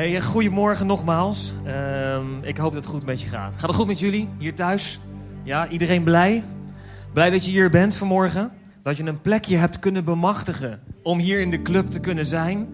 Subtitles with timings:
[0.00, 1.52] Hey, goedemorgen nogmaals.
[1.64, 3.52] Ehm, ik hoop dat het goed met je gaat.
[3.52, 5.00] Gaat het goed met jullie hier thuis?
[5.44, 6.44] Ja, iedereen blij?
[7.12, 8.52] Blij dat je hier bent vanmorgen?
[8.82, 12.68] Dat je een plekje hebt kunnen bemachtigen om hier in de club te kunnen zijn.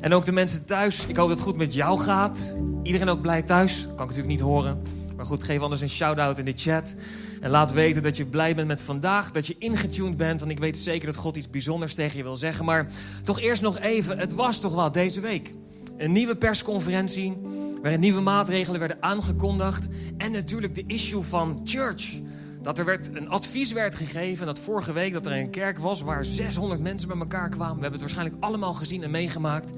[0.00, 2.56] En ook de mensen thuis, ik hoop dat het goed met jou gaat.
[2.82, 3.82] Iedereen ook blij thuis?
[3.82, 4.82] Kan ik natuurlijk niet horen.
[5.16, 6.94] Maar goed, geef anders een shout-out in de chat.
[7.40, 10.40] En laat weten dat je blij bent met vandaag, dat je ingetuned bent.
[10.40, 12.64] Want ik weet zeker dat God iets bijzonders tegen je wil zeggen.
[12.64, 12.86] Maar
[13.22, 15.54] toch eerst nog even, het was toch wel deze week.
[16.00, 17.36] Een nieuwe persconferentie
[17.82, 19.88] waarin nieuwe maatregelen werden aangekondigd.
[20.16, 22.20] En natuurlijk de issue van church.
[22.62, 26.02] Dat er werd een advies werd gegeven dat vorige week dat er een kerk was
[26.02, 27.74] waar 600 mensen bij elkaar kwamen.
[27.76, 29.72] We hebben het waarschijnlijk allemaal gezien en meegemaakt.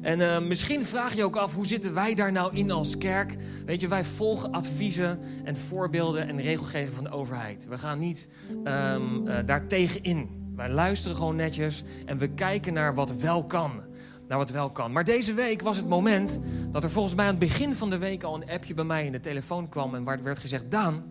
[0.00, 3.36] En uh, misschien vraag je ook af, hoe zitten wij daar nou in als kerk?
[3.66, 7.66] Weet je, wij volgen adviezen en voorbeelden en regelgeving van de overheid.
[7.68, 8.28] We gaan niet
[8.64, 10.52] um, daar tegenin.
[10.56, 13.87] Wij luisteren gewoon netjes en we kijken naar wat wel kan.
[14.28, 14.92] Naar wat wel kan.
[14.92, 17.98] Maar deze week was het moment dat er volgens mij aan het begin van de
[17.98, 19.94] week al een appje bij mij in de telefoon kwam.
[19.94, 21.02] En waar werd gezegd, Daan,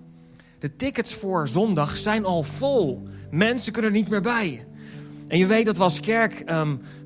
[0.60, 3.04] de tickets voor zondag zijn al vol.
[3.32, 4.68] Mensen kunnen er niet meer bij.
[5.28, 6.46] En je weet dat we als kerk,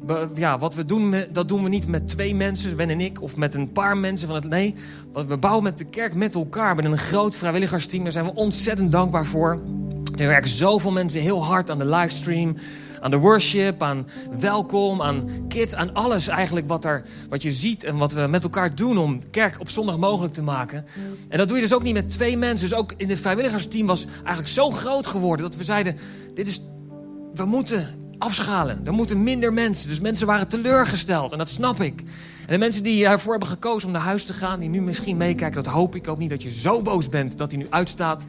[0.06, 3.22] be, ja, wat we doen, dat doen we niet met twee mensen, Wen en ik,
[3.22, 4.50] of met een paar mensen van het.
[4.50, 4.76] Nee,
[5.28, 8.04] we bouwen met de kerk met elkaar, met een groot vrijwilligersteam.
[8.04, 9.62] Daar zijn we ontzettend dankbaar voor.
[10.18, 12.56] Er werken zoveel mensen heel hard aan de livestream,
[13.02, 14.08] aan de worship, aan
[14.40, 18.44] welkom, aan kids, aan alles eigenlijk wat, er, wat je ziet en wat we met
[18.44, 20.86] elkaar doen om kerk op zondag mogelijk te maken.
[21.30, 22.70] En dat doe je dus ook niet met twee mensen.
[22.70, 25.98] Dus ook in het vrijwilligersteam was eigenlijk zo groot geworden dat we zeiden:
[26.34, 26.62] dit is,
[27.34, 28.82] we moeten afschalen.
[28.86, 29.90] Er moeten minder mensen.
[29.90, 31.32] Dus mensen waren teleurgesteld.
[31.32, 32.00] En dat snap ik.
[32.42, 35.18] En de mensen die ervoor hebben gekozen om naar huis te gaan, die nu misschien
[35.18, 38.26] meekijken, dat hoop ik ook niet dat je zo boos bent dat hij nu uitstaat.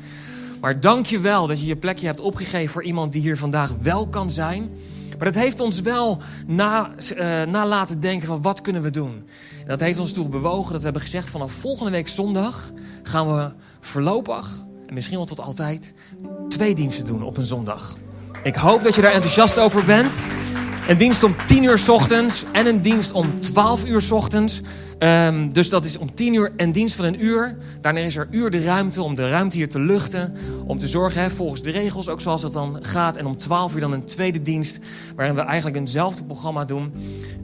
[0.62, 3.72] Maar dank je wel dat je je plekje hebt opgegeven voor iemand die hier vandaag
[3.80, 4.70] wel kan zijn.
[5.18, 9.12] Maar dat heeft ons wel na, uh, na laten denken van wat kunnen we doen.
[9.60, 12.70] En dat heeft ons toe bewogen dat we hebben gezegd vanaf volgende week zondag
[13.02, 15.94] gaan we voorlopig, en misschien wel tot altijd,
[16.48, 17.96] twee diensten doen op een zondag.
[18.42, 20.18] Ik hoop dat je daar enthousiast over bent.
[20.92, 24.60] Een dienst om 10 uur s ochtends en een dienst om 12 uur s ochtends.
[24.98, 27.56] Um, dus dat is om 10 uur en dienst van een uur.
[27.80, 30.36] Daarna is er uur de ruimte om de ruimte hier te luchten.
[30.66, 33.16] Om te zorgen, hè, volgens de regels, ook zoals het dan gaat.
[33.16, 34.78] En om 12 uur dan een tweede dienst.
[35.16, 36.92] Waarin we eigenlijk eenzelfde programma doen.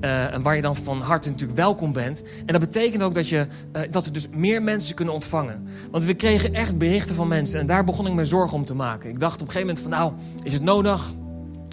[0.01, 2.23] Uh, en waar je dan van harte natuurlijk welkom bent.
[2.47, 5.69] En dat betekent ook dat, je, uh, dat we dus meer mensen kunnen ontvangen.
[5.91, 7.61] Want we kregen echt berichten van mensen.
[7.61, 9.11] En daar begon ik me zorgen om te maken.
[9.11, 11.15] Ik dacht op een gegeven moment van nou, is het nodig?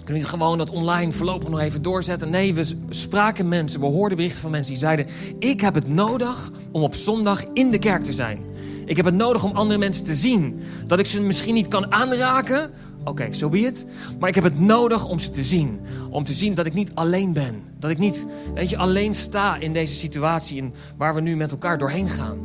[0.06, 2.30] Kunnen we niet gewoon dat online voorlopig nog even doorzetten?
[2.30, 5.06] Nee, we spraken mensen, we hoorden berichten van mensen die zeiden...
[5.38, 8.38] ik heb het nodig om op zondag in de kerk te zijn.
[8.84, 10.60] Ik heb het nodig om andere mensen te zien.
[10.86, 12.70] Dat ik ze misschien niet kan aanraken.
[13.00, 13.72] Oké, okay, so be.
[14.18, 15.80] Maar ik heb het nodig om ze te zien.
[16.10, 17.62] Om te zien dat ik niet alleen ben.
[17.78, 21.50] Dat ik niet, weet je, alleen sta in deze situatie in waar we nu met
[21.50, 22.38] elkaar doorheen gaan.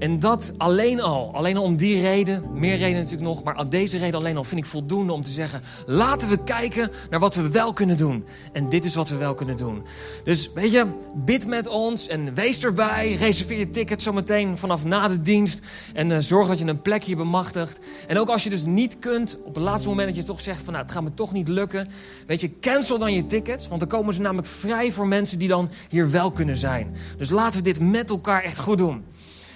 [0.00, 3.68] En dat alleen al, alleen al om die reden, meer reden natuurlijk nog, maar aan
[3.68, 7.34] deze reden alleen al vind ik voldoende om te zeggen: laten we kijken naar wat
[7.34, 8.24] we wel kunnen doen.
[8.52, 9.82] En dit is wat we wel kunnen doen.
[10.24, 13.14] Dus weet je, bid met ons en wees erbij.
[13.14, 15.60] Reserveer je ticket zometeen vanaf na de dienst.
[15.94, 17.80] En uh, zorg dat je een plekje bemachtigt.
[18.06, 20.60] En ook als je dus niet kunt, op het laatste moment dat je toch zegt:
[20.64, 21.88] van nou, het gaat me toch niet lukken.
[22.26, 25.48] Weet je, cancel dan je tickets, want dan komen ze namelijk vrij voor mensen die
[25.48, 26.96] dan hier wel kunnen zijn.
[27.18, 29.04] Dus laten we dit met elkaar echt goed doen.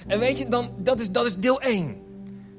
[0.07, 1.97] En weet je, dan, dat, is, dat is deel 1.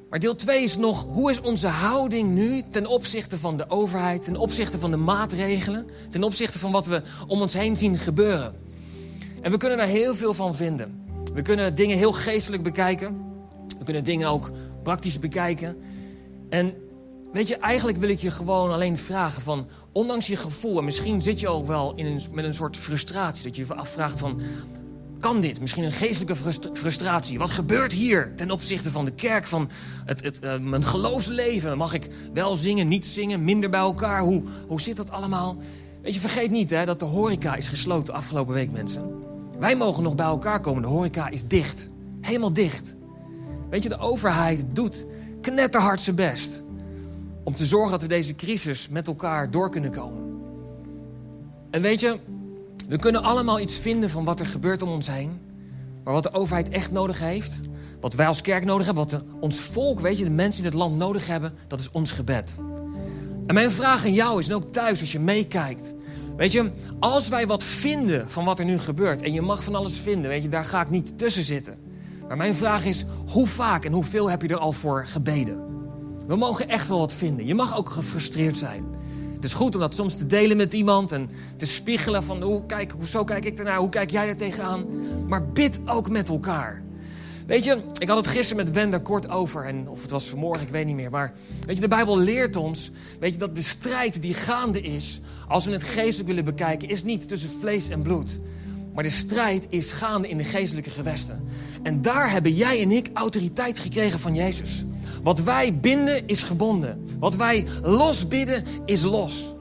[0.09, 4.23] Maar deel 2 is nog, hoe is onze houding nu ten opzichte van de overheid,
[4.23, 8.55] ten opzichte van de maatregelen, ten opzichte van wat we om ons heen zien gebeuren.
[9.41, 11.03] En we kunnen daar heel veel van vinden.
[11.33, 13.21] We kunnen dingen heel geestelijk bekijken.
[13.77, 14.51] We kunnen dingen ook
[14.83, 15.77] praktisch bekijken.
[16.49, 16.73] En
[17.31, 21.21] weet je, eigenlijk wil ik je gewoon alleen vragen van, ondanks je gevoel, en misschien
[21.21, 24.41] zit je ook wel in een, met een soort frustratie, dat je je afvraagt van,
[25.25, 25.59] kan dit?
[25.59, 26.35] Misschien een geestelijke
[26.73, 27.37] frustratie.
[27.37, 29.69] Wat gebeurt hier ten opzichte van de kerk, van
[30.05, 31.77] het, het, uh, mijn geloofsleven?
[31.77, 34.21] Mag ik wel zingen, niet zingen, minder bij elkaar?
[34.21, 35.57] Hoe, hoe zit dat allemaal?
[36.01, 39.23] Weet je, vergeet niet hè, dat de horeca is gesloten afgelopen week, mensen.
[39.59, 40.81] Wij mogen nog bij elkaar komen.
[40.81, 41.89] De horeca is dicht.
[42.21, 42.95] Helemaal dicht.
[43.69, 45.05] Weet je, de overheid doet
[45.41, 46.63] knetterhard zijn best
[47.43, 50.23] om te zorgen dat we deze crisis met elkaar door kunnen komen.
[51.71, 52.19] En weet je,
[52.87, 55.39] we kunnen allemaal iets vinden van wat er gebeurt om ons heen.
[56.03, 57.59] Maar wat de overheid echt nodig heeft,
[57.99, 60.79] wat wij als kerk nodig hebben, wat ons volk, weet je, de mensen in het
[60.79, 62.55] land nodig hebben, dat is ons gebed.
[63.45, 65.93] En mijn vraag aan jou is, en ook thuis als je meekijkt.
[66.37, 69.75] Weet je, als wij wat vinden van wat er nu gebeurt, en je mag van
[69.75, 71.77] alles vinden, weet je, daar ga ik niet tussen zitten.
[72.27, 75.59] Maar mijn vraag is, hoe vaak en hoeveel heb je er al voor gebeden?
[76.27, 77.45] We mogen echt wel wat vinden.
[77.45, 78.85] Je mag ook gefrustreerd zijn.
[79.45, 82.93] Is goed om dat soms te delen met iemand en te spiegelen van hoe kijk,
[83.05, 84.85] zo kijk ik ernaar, hoe kijk jij er tegenaan.
[85.27, 86.83] Maar bid ook met elkaar.
[87.47, 89.65] Weet je, ik had het gisteren met Wenda kort over.
[89.65, 91.09] En of het was vanmorgen, ik weet niet meer.
[91.09, 91.33] Maar
[91.65, 95.21] weet je, de Bijbel leert ons weet je, dat de strijd die gaande is...
[95.47, 98.39] als we het geestelijk willen bekijken, is niet tussen vlees en bloed.
[98.93, 101.43] Maar de strijd is gaande in de geestelijke gewesten.
[101.83, 104.85] En daar hebben jij en ik autoriteit gekregen van Jezus.
[105.25, 107.05] Wat wij binden is gebonden.
[107.19, 109.55] Wat wij losbidden is los.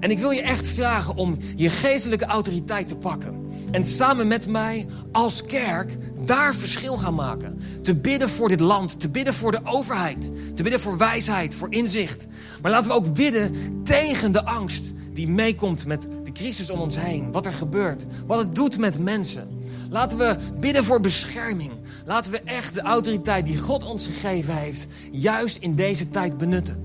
[0.00, 3.46] En ik wil je echt vragen om je geestelijke autoriteit te pakken.
[3.70, 7.60] En samen met mij als kerk daar verschil gaan maken.
[7.82, 11.72] Te bidden voor dit land, te bidden voor de overheid, te bidden voor wijsheid, voor
[11.72, 12.26] inzicht.
[12.62, 13.52] Maar laten we ook bidden
[13.84, 17.32] tegen de angst die meekomt met de crisis om ons heen.
[17.32, 19.48] Wat er gebeurt, wat het doet met mensen.
[19.90, 21.72] Laten we bidden voor bescherming.
[22.06, 26.84] Laten we echt de autoriteit die God ons gegeven heeft, juist in deze tijd benutten.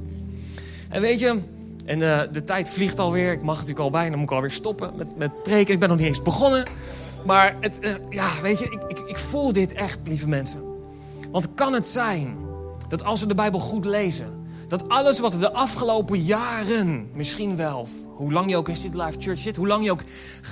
[0.89, 1.39] En weet je,
[1.85, 3.31] en uh, de tijd vliegt alweer.
[3.31, 5.73] Ik mag natuurlijk al bijna, moet ik alweer stoppen met, met preken.
[5.73, 6.63] Ik ben nog niet eens begonnen.
[7.25, 10.61] Maar het, uh, ja, weet je, ik, ik, ik voel dit echt, lieve mensen.
[11.31, 12.37] Want kan het zijn
[12.87, 14.40] dat als we de Bijbel goed lezen...
[14.71, 17.87] dat alles wat we de afgelopen jaren, misschien wel...
[18.15, 19.55] hoe lang je ook in City Life Church zit...
[19.55, 20.03] hoe lang je ook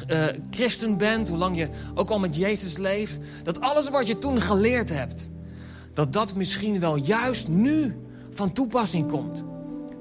[0.07, 1.30] uh, christen bent...
[1.30, 3.19] hoe lang je ook al met Jezus leeft...
[3.44, 5.30] dat alles wat je toen geleerd hebt...
[5.94, 7.95] dat dat misschien wel juist nu
[8.31, 9.44] van toepassing komt...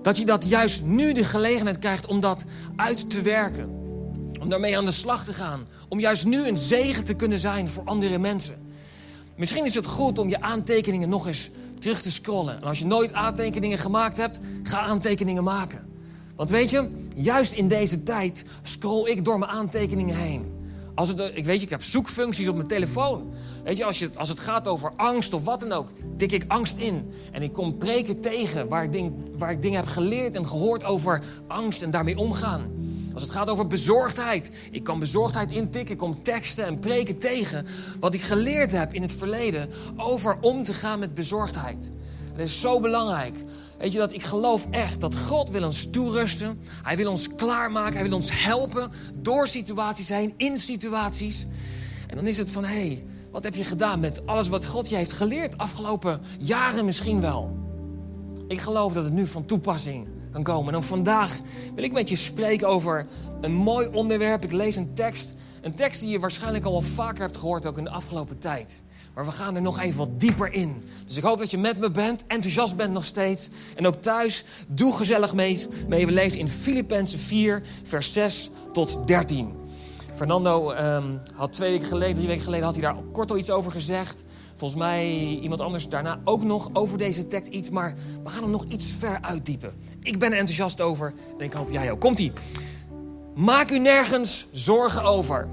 [0.02, 2.44] Dat je dat juist nu de gelegenheid krijgt om dat
[2.76, 3.68] uit te werken.
[4.40, 5.66] Om daarmee aan de slag te gaan.
[5.88, 8.66] Om juist nu een zegen te kunnen zijn voor andere mensen.
[9.36, 12.56] Misschien is het goed om je aantekeningen nog eens terug te scrollen.
[12.56, 15.86] En als je nooit aantekeningen gemaakt hebt, ga aantekeningen maken.
[16.36, 20.56] Want weet je, juist in deze tijd scroll ik door mijn aantekeningen heen.
[20.94, 23.30] Als ik weet je, ik heb zoekfuncties op mijn telefoon.
[23.64, 26.44] Weet je, als, je, als het gaat over angst of wat dan ook, tik ik
[26.48, 27.12] angst in.
[27.32, 30.84] En ik kom preken tegen waar ik, ding, waar ik dingen heb geleerd en gehoord
[30.84, 32.70] over angst en daarmee omgaan.
[33.14, 37.66] Als het gaat over bezorgdheid, ik kan bezorgdheid intikken, ik kom teksten en preken tegen
[38.00, 41.90] wat ik geleerd heb in het verleden over om te gaan met bezorgdheid.
[42.36, 43.36] Dat is zo belangrijk.
[43.78, 46.60] Weet je dat ik geloof echt dat God wil ons toerusten.
[46.82, 47.92] Hij wil ons klaarmaken.
[47.98, 51.46] Hij wil ons helpen door situaties heen, in situaties.
[52.06, 54.88] En dan is het van, hé, hey, wat heb je gedaan met alles wat God
[54.88, 57.56] je heeft geleerd afgelopen jaren misschien wel?
[58.48, 60.06] Ik geloof dat het nu van toepassing
[60.46, 61.38] En vandaag
[61.74, 63.06] wil ik met je spreken over
[63.40, 64.44] een mooi onderwerp.
[64.44, 65.34] Ik lees een tekst.
[65.60, 68.82] Een tekst die je waarschijnlijk al wel vaker hebt gehoord, ook in de afgelopen tijd.
[69.14, 70.82] Maar we gaan er nog even wat dieper in.
[71.06, 73.48] Dus ik hoop dat je met me bent, enthousiast bent nog steeds.
[73.76, 75.66] En ook thuis, doe gezellig mee.
[75.88, 76.06] mee.
[76.06, 79.52] We lezen in Filippenzen 4, vers 6 tot 13.
[80.14, 83.50] Fernando um, had twee weken geleden, drie weken geleden, had hij daar kort al iets
[83.50, 84.24] over gezegd.
[84.56, 85.08] Volgens mij
[85.42, 87.70] iemand anders daarna ook nog over deze tekst iets.
[87.70, 89.72] Maar we gaan hem nog iets ver uitdiepen.
[90.02, 92.00] Ik ben er enthousiast over en ik hoop jij ook.
[92.00, 92.32] Komt-ie.
[93.34, 95.48] Maak u nergens zorgen over.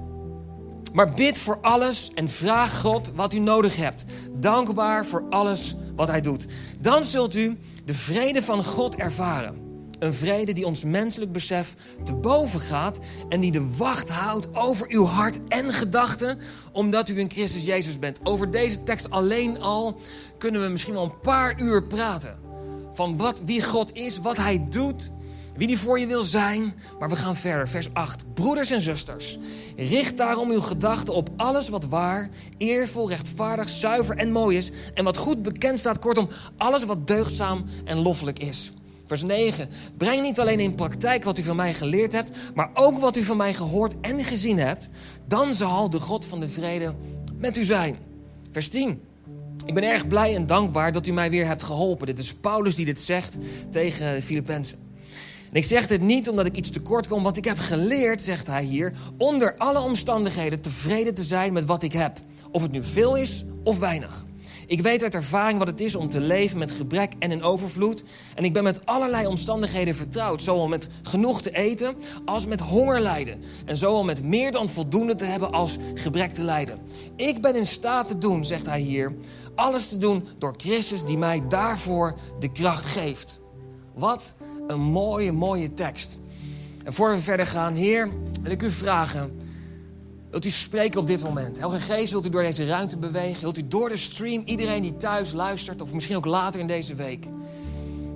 [0.94, 4.06] Maar bid voor alles en vraag God wat u nodig hebt.
[4.40, 6.46] Dankbaar voor alles wat Hij doet.
[6.80, 9.64] Dan zult u de vrede van God ervaren.
[10.00, 13.00] Een vrede die ons menselijk besef te boven gaat
[13.30, 16.40] en die de wacht houdt over uw hart en gedachten,
[16.72, 18.20] omdat u in Christus Jezus bent.
[18.24, 20.00] Over deze tekst alleen al
[20.38, 22.45] kunnen we misschien wel een paar uur praten.
[22.96, 25.12] Van wat, wie God is, wat Hij doet
[25.56, 26.74] wie die voor je wil zijn.
[27.00, 28.34] Maar we gaan verder, vers 8.
[28.34, 29.38] Broeders en zusters,
[29.76, 34.72] richt daarom uw gedachten op alles wat waar, eervol, rechtvaardig, zuiver en mooi is.
[34.94, 38.74] En wat goed bekend staat, kortom, alles wat deugdzaam en loffelijk is.
[39.06, 39.70] Vers 9.
[39.98, 43.24] Breng niet alleen in praktijk wat u van mij geleerd hebt, maar ook wat u
[43.24, 44.90] van mij gehoord en gezien hebt.
[45.28, 46.96] Dan zal de God van de vrede
[47.38, 47.98] met u zijn.
[48.52, 49.02] Vers 10.
[49.66, 52.06] Ik ben erg blij en dankbaar dat u mij weer hebt geholpen.
[52.06, 53.38] Dit is Paulus die dit zegt
[53.70, 54.78] tegen de Filippenzen.
[55.50, 58.48] En ik zeg dit niet omdat ik iets tekort kom, want ik heb geleerd, zegt
[58.48, 62.18] hij hier, onder alle omstandigheden tevreden te zijn met wat ik heb.
[62.52, 64.26] Of het nu veel is of weinig.
[64.68, 68.04] Ik weet uit ervaring wat het is om te leven met gebrek en in overvloed.
[68.36, 70.44] En ik ben met allerlei omstandigheden vertrouwd.
[70.44, 71.96] Zowel met genoeg te eten
[72.26, 73.44] als met honger lijden.
[73.66, 76.80] En zowel met meer dan voldoende te hebben als gebrek te lijden.
[77.16, 79.16] Ik ben in staat te doen, zegt hij hier,
[79.56, 83.40] alles te doen door Christus die mij daarvoor de kracht geeft.
[83.94, 84.36] Wat
[84.68, 86.20] een mooie, mooie tekst.
[86.84, 88.10] En voor we verder gaan, Heer,
[88.42, 89.45] wil ik u vragen.
[90.36, 91.60] Wilt u spreken op dit moment?
[91.60, 93.42] Helge Geest, wilt u door deze ruimte bewegen?
[93.42, 96.96] Wilt u door de stream iedereen die thuis luistert, of misschien ook later in deze
[96.96, 97.28] week?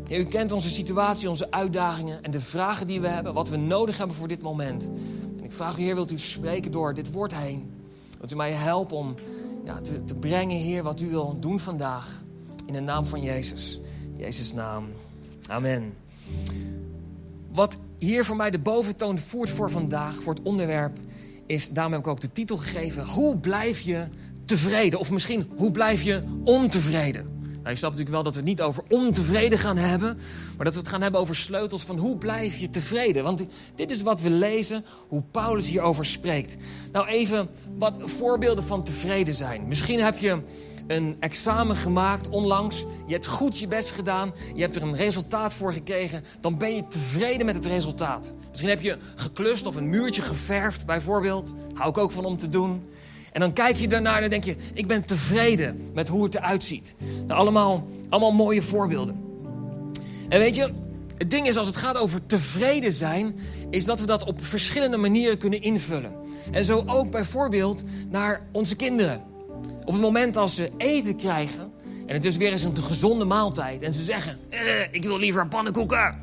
[0.08, 3.58] Heer, u kent onze situatie, onze uitdagingen en de vragen die we hebben, wat we
[3.58, 4.90] nodig hebben voor dit moment.
[5.38, 7.72] En ik vraag u, Heer, wilt u spreken door dit woord heen?
[8.18, 9.16] Wilt u mij helpen om
[9.66, 12.24] ja, te, te brengen, Heer, wat u wil doen vandaag?
[12.66, 13.80] In de naam van Jezus.
[14.18, 14.88] Jezus' naam.
[15.50, 15.94] Amen.
[17.54, 20.98] Wat hier voor mij de boventoon voert voor vandaag, voor het onderwerp,
[21.50, 24.08] is, daarom heb ik ook de titel gegeven, hoe blijf je
[24.46, 25.00] tevreden?
[25.00, 27.38] Of misschien, hoe blijf je ontevreden?
[27.42, 30.18] Nou, je snapt natuurlijk wel dat we het niet over ontevreden gaan hebben,
[30.56, 33.24] maar dat we het gaan hebben over sleutels van hoe blijf je tevreden.
[33.24, 36.58] Want dit is wat we lezen, hoe Paulus hierover spreekt.
[36.92, 39.68] Nou, even wat voorbeelden van tevreden zijn.
[39.68, 40.42] Misschien heb je
[40.90, 42.86] een examen gemaakt onlangs.
[43.06, 44.34] Je hebt goed je best gedaan.
[44.56, 46.24] Je hebt er een resultaat voor gekregen.
[46.40, 48.34] Dan ben je tevreden met het resultaat.
[48.50, 51.54] Misschien heb je geklust of een muurtje geverfd, bijvoorbeeld.
[51.74, 52.90] Hou ik ook van om te doen.
[53.32, 56.36] En dan kijk je daarnaar en dan denk je: ik ben tevreden met hoe het
[56.36, 56.96] eruit ziet.
[57.28, 59.24] Nou, allemaal, allemaal mooie voorbeelden.
[60.30, 60.74] En weet je,
[61.18, 64.98] het ding is als het gaat over tevreden zijn, is dat we dat op verschillende
[64.98, 66.14] manieren kunnen invullen.
[66.52, 69.29] En zo ook bijvoorbeeld naar onze kinderen.
[69.86, 71.72] Op het moment als ze eten krijgen,
[72.06, 74.60] en het is weer eens een gezonde maaltijd, en ze zeggen: eh,
[74.92, 76.16] ik wil liever pannenkoeken.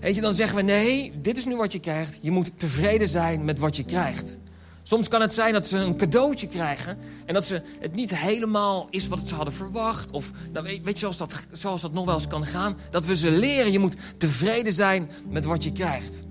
[0.00, 2.18] Weet je, dan zeggen we: nee, dit is nu wat je krijgt.
[2.22, 4.38] Je moet tevreden zijn met wat je krijgt.
[4.82, 8.86] Soms kan het zijn dat ze een cadeautje krijgen en dat ze het niet helemaal
[8.90, 10.10] is wat ze hadden verwacht.
[10.10, 12.76] Of nou, weet, je, zoals dat, zoals dat nog wel eens kan gaan.
[12.90, 16.24] Dat we ze leren, je moet tevreden zijn met wat je krijgt.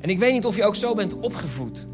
[0.00, 1.86] En ik weet niet of je ook zo bent opgevoed.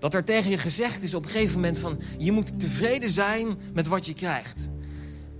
[0.00, 2.00] Dat er tegen je gezegd is op een gegeven moment van...
[2.18, 4.70] je moet tevreden zijn met wat je krijgt.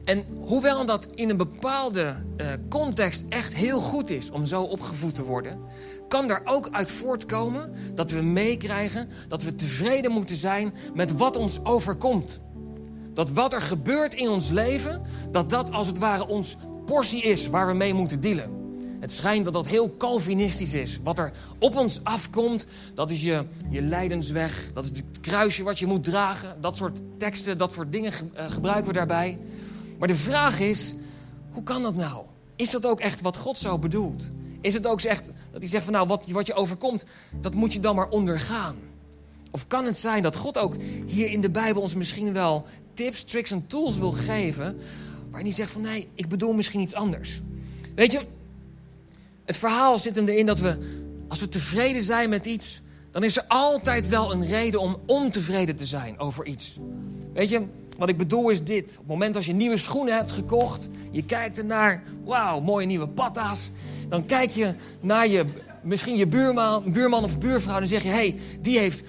[0.05, 5.15] En hoewel dat in een bepaalde uh, context echt heel goed is om zo opgevoed
[5.15, 5.61] te worden,
[6.09, 11.37] kan daar ook uit voortkomen dat we meekrijgen dat we tevreden moeten zijn met wat
[11.37, 12.41] ons overkomt.
[13.15, 17.49] Dat wat er gebeurt in ons leven, dat dat als het ware ons portie is
[17.49, 18.60] waar we mee moeten dealen.
[19.01, 21.01] Het schijnt dat dat heel Calvinistisch is.
[21.03, 24.71] Wat er op ons afkomt, dat is je, je lijdensweg.
[24.73, 26.57] Dat is het kruisje wat je moet dragen.
[26.61, 29.39] Dat soort teksten, dat soort dingen eh, gebruiken we daarbij.
[29.99, 30.95] Maar de vraag is,
[31.51, 32.25] hoe kan dat nou?
[32.57, 34.29] Is dat ook echt wat God zo bedoelt?
[34.61, 37.05] Is het ook echt dat hij zegt van nou, wat, wat je overkomt,
[37.41, 38.77] dat moet je dan maar ondergaan?
[39.51, 40.77] Of kan het zijn dat God ook
[41.07, 44.77] hier in de Bijbel ons misschien wel tips, tricks en tools wil geven,
[45.29, 47.41] waarin hij zegt van nee, ik bedoel misschien iets anders?
[47.95, 48.21] Weet je,
[49.51, 50.77] het verhaal zit hem erin dat we,
[51.29, 52.81] als we tevreden zijn met iets,
[53.11, 56.79] dan is er altijd wel een reden om ontevreden te zijn over iets.
[57.33, 57.63] Weet je,
[57.99, 58.91] wat ik bedoel is dit.
[58.91, 63.09] Op het moment als je nieuwe schoenen hebt gekocht, je kijkt ernaar, wauw, mooie nieuwe
[63.09, 63.71] patta's.
[64.09, 65.45] Dan kijk je naar je,
[65.83, 69.03] misschien je buurman, buurman of buurvrouw en dan zeg je, hé, hey, die heeft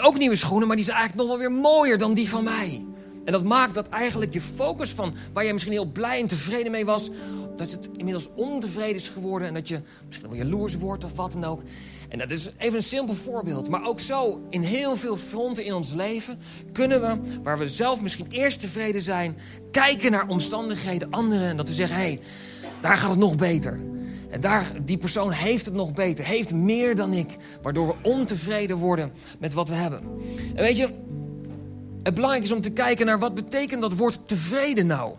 [0.00, 2.84] ook nieuwe schoenen, maar die zijn eigenlijk nog wel weer mooier dan die van mij.
[3.24, 6.72] En dat maakt dat eigenlijk je focus van waar je misschien heel blij en tevreden
[6.72, 7.10] mee was,
[7.58, 11.32] dat het inmiddels ontevreden is geworden en dat je misschien wel jaloers wordt of wat
[11.32, 11.62] dan ook.
[12.08, 13.68] En dat is even een simpel voorbeeld.
[13.68, 16.38] Maar ook zo, in heel veel fronten in ons leven,
[16.72, 19.36] kunnen we, waar we zelf misschien eerst tevreden zijn,
[19.70, 21.48] kijken naar omstandigheden anderen.
[21.48, 22.20] En dat we zeggen, hé, hey,
[22.80, 23.80] daar gaat het nog beter.
[24.30, 27.36] En daar, die persoon heeft het nog beter, heeft meer dan ik.
[27.62, 30.00] Waardoor we ontevreden worden met wat we hebben.
[30.54, 30.88] En weet je,
[32.02, 35.14] het belangrijk is om te kijken naar wat betekent dat woord tevreden nou.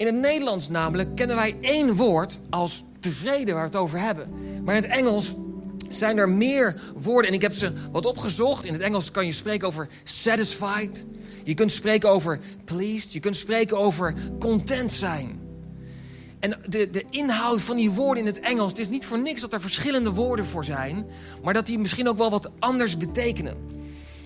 [0.00, 4.28] In het Nederlands namelijk kennen wij één woord als tevreden waar we het over hebben.
[4.64, 5.34] Maar in het Engels
[5.88, 7.30] zijn er meer woorden.
[7.30, 8.64] En ik heb ze wat opgezocht.
[8.64, 11.06] In het Engels kan je spreken over satisfied.
[11.44, 13.12] Je kunt spreken over pleased.
[13.12, 15.40] Je kunt spreken over content zijn.
[16.38, 19.40] En de, de inhoud van die woorden in het Engels, het is niet voor niks
[19.40, 21.06] dat er verschillende woorden voor zijn,
[21.42, 23.56] maar dat die misschien ook wel wat anders betekenen.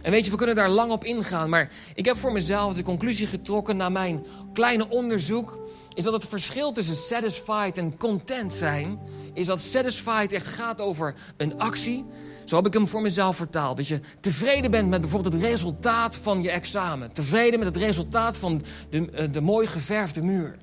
[0.04, 2.82] En weet je, we kunnen daar lang op ingaan, maar ik heb voor mezelf de
[2.82, 5.58] conclusie getrokken na mijn kleine onderzoek
[5.94, 8.98] is dat het verschil tussen satisfied en content zijn,
[9.34, 12.04] is dat satisfied echt gaat over een actie.
[12.44, 13.76] Zo heb ik hem voor mezelf vertaald.
[13.76, 17.12] Dat je tevreden bent met bijvoorbeeld het resultaat van je examen.
[17.12, 20.56] Tevreden met het resultaat van de, eh, de mooi geverfde muur.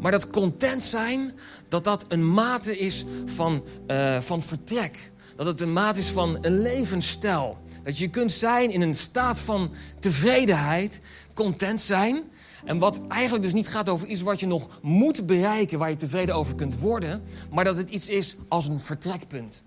[0.00, 1.32] Maar dat content zijn,
[1.68, 5.12] dat dat een mate is van, uh, van vertrek.
[5.36, 7.58] Dat het een mate is van een levensstijl.
[7.84, 11.00] Dat je kunt zijn in een staat van tevredenheid,
[11.34, 12.22] content zijn.
[12.64, 15.96] En wat eigenlijk dus niet gaat over iets wat je nog moet bereiken, waar je
[15.96, 19.64] tevreden over kunt worden, maar dat het iets is als een vertrekpunt.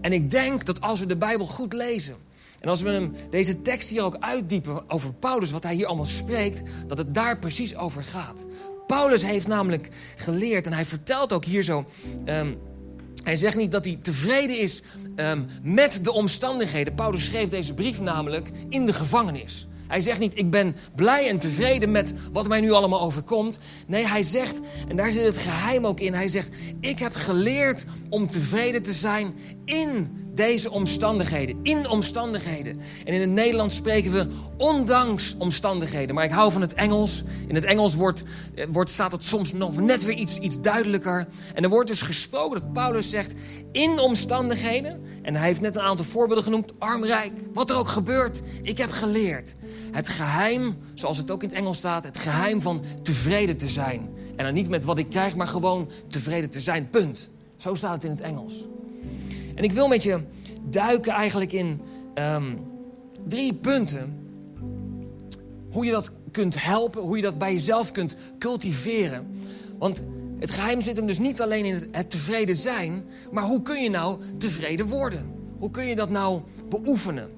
[0.00, 2.16] En ik denk dat als we de Bijbel goed lezen,
[2.60, 6.04] en als we hem, deze tekst hier ook uitdiepen over Paulus, wat hij hier allemaal
[6.04, 8.46] spreekt, dat het daar precies over gaat.
[8.86, 11.84] Paulus heeft namelijk geleerd, en hij vertelt ook hier zo.
[12.24, 12.58] Um,
[13.28, 14.82] hij zegt niet dat hij tevreden is
[15.16, 16.94] um, met de omstandigheden.
[16.94, 19.68] Paulus schreef deze brief namelijk in de gevangenis.
[19.88, 23.58] Hij zegt niet, ik ben blij en tevreden met wat mij nu allemaal overkomt.
[23.86, 26.14] Nee, hij zegt, en daar zit het geheim ook in.
[26.14, 26.48] Hij zegt,
[26.80, 31.58] ik heb geleerd om tevreden te zijn in deze omstandigheden.
[31.62, 32.80] In omstandigheden.
[33.04, 34.26] En in het Nederlands spreken we
[34.56, 36.14] ondanks omstandigheden.
[36.14, 37.22] Maar ik hou van het Engels.
[37.46, 38.22] In het Engels wordt,
[38.54, 41.26] eh, wordt, staat het soms nog net weer iets, iets duidelijker.
[41.54, 43.34] En er wordt dus gesproken dat Paulus zegt
[43.72, 45.02] in omstandigheden.
[45.22, 46.72] En hij heeft net een aantal voorbeelden genoemd.
[46.78, 48.40] Armrijk, wat er ook gebeurt.
[48.62, 49.54] Ik heb geleerd.
[49.92, 54.08] Het geheim, zoals het ook in het Engels staat, het geheim van tevreden te zijn.
[54.36, 56.90] En dan niet met wat ik krijg, maar gewoon tevreden te zijn.
[56.90, 57.30] Punt.
[57.56, 58.68] Zo staat het in het Engels.
[59.58, 60.20] En ik wil met je
[60.70, 61.80] duiken eigenlijk in
[62.14, 62.54] ehm,
[63.26, 64.16] drie punten.
[65.70, 69.26] Hoe je dat kunt helpen, hoe je dat bij jezelf kunt cultiveren.
[69.78, 70.04] Want
[70.38, 73.90] het geheim zit hem dus niet alleen in het tevreden zijn, maar hoe kun je
[73.90, 75.34] nou tevreden worden?
[75.58, 77.28] Hoe kun je dat nou beoefenen?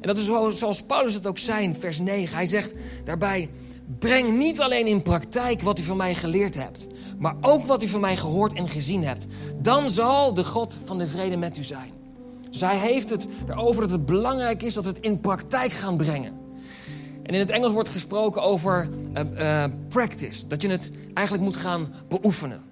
[0.00, 0.24] En dat is
[0.58, 2.36] zoals Paulus het ook zei in vers 9.
[2.36, 3.50] Hij zegt daarbij:
[3.98, 6.86] Breng niet alleen in praktijk wat u van mij geleerd hebt,
[7.18, 9.26] maar ook wat u van mij gehoord en gezien hebt.
[9.56, 11.90] Dan zal de God van de vrede met u zijn.
[12.50, 15.96] Dus hij heeft het erover dat het belangrijk is dat we het in praktijk gaan
[15.96, 16.32] brengen.
[17.22, 20.46] En in het Engels wordt gesproken over uh, practice.
[20.46, 22.62] Dat je het eigenlijk moet gaan beoefenen.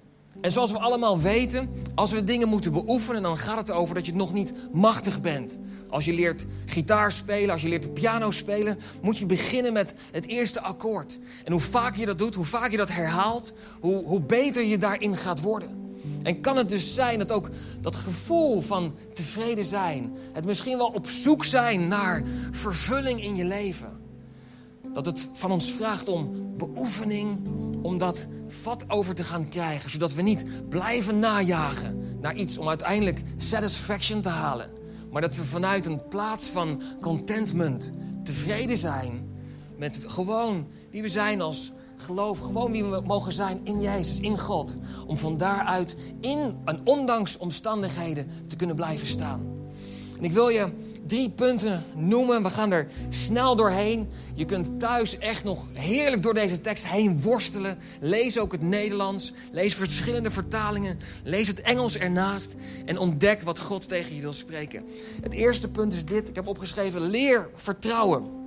[0.45, 4.07] En zoals we allemaal weten, als we dingen moeten beoefenen, dan gaat het erover dat
[4.07, 5.59] je nog niet machtig bent.
[5.89, 10.27] Als je leert gitaar spelen, als je leert piano spelen, moet je beginnen met het
[10.27, 11.19] eerste akkoord.
[11.45, 14.79] En hoe vaker je dat doet, hoe vaker je dat herhaalt, hoe, hoe beter je
[14.79, 15.99] daarin gaat worden.
[16.23, 20.93] En kan het dus zijn dat ook dat gevoel van tevreden zijn, het misschien wel
[20.95, 24.04] op zoek zijn naar vervulling in je leven,
[24.95, 27.39] dat het van ons vraagt om beoefening,
[27.83, 29.91] om dat vat over te gaan krijgen.
[29.91, 34.71] Zodat we niet blijven najagen naar iets om uiteindelijk satisfaction te halen.
[35.11, 39.33] Maar dat we vanuit een plaats van contentment tevreden zijn
[39.77, 42.39] met gewoon wie we zijn als geloof.
[42.39, 44.77] Gewoon wie we mogen zijn in Jezus, in God.
[45.07, 49.54] Om van daaruit in en ondanks omstandigheden te kunnen blijven staan.
[50.19, 50.69] En ik wil je
[51.07, 52.43] drie punten noemen.
[52.43, 54.09] We gaan er snel doorheen.
[54.35, 57.79] Je kunt thuis echt nog heerlijk door deze tekst heen worstelen.
[58.01, 59.33] Lees ook het Nederlands.
[59.53, 60.99] Lees verschillende vertalingen.
[61.25, 62.55] Lees het Engels ernaast.
[62.85, 64.85] En ontdek wat God tegen je wil spreken.
[65.23, 66.29] Het eerste punt is dit.
[66.29, 68.43] Ik heb opgeschreven: leer vertrouwen.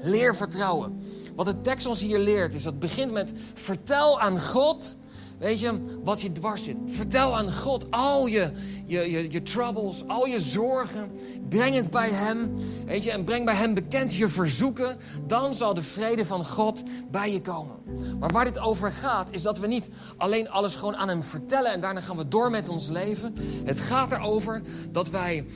[0.00, 1.00] Leer vertrouwen.
[1.34, 4.96] Wat de tekst ons hier leert is dat het begint met vertel aan God
[5.42, 6.76] Weet je, wat je dwars zit.
[6.86, 8.52] Vertel aan God al je,
[8.86, 11.10] je, je, je troubles, al je zorgen.
[11.48, 12.54] Breng het bij Hem.
[12.86, 14.96] Weet je, en breng bij Hem bekend je verzoeken.
[15.26, 17.76] Dan zal de vrede van God bij je komen.
[18.20, 21.72] Maar waar dit over gaat, is dat we niet alleen alles gewoon aan Hem vertellen.
[21.72, 23.34] En daarna gaan we door met ons leven.
[23.64, 25.46] Het gaat erover dat wij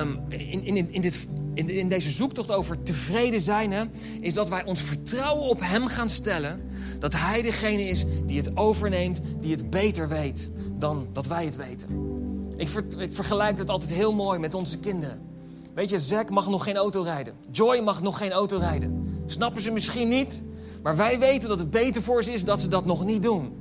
[0.00, 3.92] um, in, in, in, dit, in, deze zoektocht over tevreden zijn.
[4.20, 6.60] Is dat wij ons vertrouwen op Hem gaan stellen.
[7.04, 11.56] Dat Hij degene is die het overneemt, die het beter weet dan dat wij het
[11.56, 11.88] weten.
[12.56, 15.20] Ik, ik vergelijk het altijd heel mooi met onze kinderen.
[15.74, 17.34] Weet je, Zack mag nog geen auto rijden.
[17.50, 19.22] Joy mag nog geen auto rijden.
[19.26, 20.42] Snappen ze misschien niet,
[20.82, 23.52] maar wij weten dat het beter voor ze is dat ze dat nog niet doen.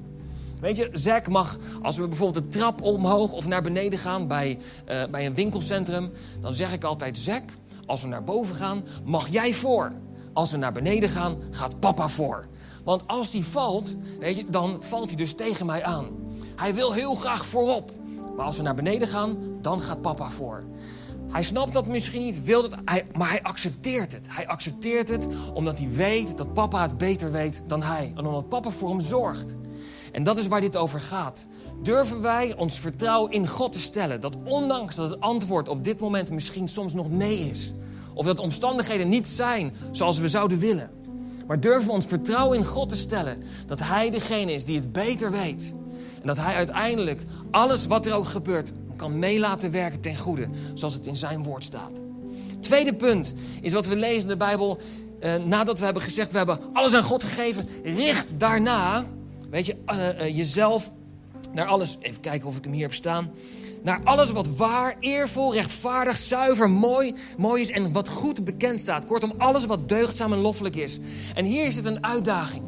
[0.60, 4.58] Weet je, Zack mag, als we bijvoorbeeld de trap omhoog of naar beneden gaan bij,
[4.90, 7.44] uh, bij een winkelcentrum, dan zeg ik altijd: Zack,
[7.86, 9.92] als we naar boven gaan, mag jij voor.
[10.34, 12.48] Als we naar beneden gaan, gaat papa voor.
[12.84, 16.08] Want als die valt, weet je, dan valt hij dus tegen mij aan.
[16.56, 17.92] Hij wil heel graag voorop.
[18.36, 20.64] Maar als we naar beneden gaan, dan gaat papa voor.
[21.28, 22.76] Hij snapt dat misschien niet, wil het,
[23.18, 24.28] maar hij accepteert het.
[24.32, 28.14] Hij accepteert het omdat hij weet dat papa het beter weet dan hij.
[28.16, 29.56] En omdat papa voor hem zorgt.
[30.12, 31.46] En dat is waar dit over gaat.
[31.84, 34.22] Durven wij ons vertrouwen in God te stellen?
[34.22, 37.74] Dat ondanks dat het antwoord op dit moment misschien soms nog nee is.
[38.14, 40.90] Of dat omstandigheden niet zijn zoals we zouden willen.
[41.48, 43.44] Maar durven we ons vertrouwen in God te stellen.
[43.66, 45.74] Dat Hij degene is die het beter weet.
[46.22, 50.48] En dat Hij uiteindelijk alles wat er ook gebeurt kan meelaten werken ten goede.
[50.74, 52.02] Zoals het in zijn woord staat.
[52.60, 54.78] Tweede punt is wat we lezen in de Bijbel.
[55.20, 57.68] Eh, nadat we hebben gezegd, we hebben alles aan God gegeven.
[57.84, 59.06] Richt daarna,
[59.50, 60.92] weet je, uh, uh, jezelf
[61.52, 61.98] naar alles.
[62.00, 63.32] Even kijken of ik hem hier heb staan
[63.84, 69.06] naar alles wat waar, eervol, rechtvaardig, zuiver, mooi, mooi is en wat goed bekend staat.
[69.06, 71.00] Kortom, alles wat deugdzaam en loffelijk is.
[71.36, 72.64] En hier is het een uitdaging.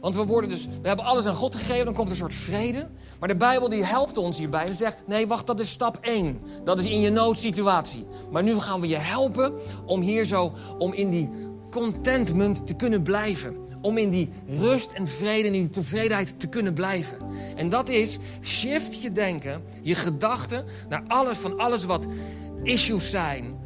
[0.00, 2.88] Want we worden dus, we hebben alles aan God gegeven, dan komt een soort vrede.
[3.18, 6.40] Maar de Bijbel die helpt ons hierbij en zegt: nee, wacht, dat is stap 1.
[6.64, 8.06] Dat is in je noodsituatie.
[8.30, 9.52] Maar nu gaan we je helpen
[9.86, 11.30] om hier zo, om in die
[11.70, 16.74] contentment te kunnen blijven om in die rust en vrede en die tevredenheid te kunnen
[16.74, 17.18] blijven.
[17.56, 22.06] En dat is, shift je denken, je gedachten naar alles van alles wat
[22.62, 23.58] issues zijn.